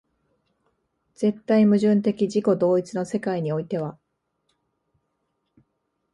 [1.13, 3.99] 絶対矛盾的自己同一の世界においては、